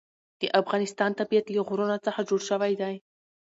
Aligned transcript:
د 0.41 0.43
افغانستان 0.61 1.11
طبیعت 1.19 1.45
له 1.55 1.61
غرونه 1.67 1.97
څخه 2.05 2.19
جوړ 2.29 2.39
شوی 2.49 2.73
دی. 2.81 2.95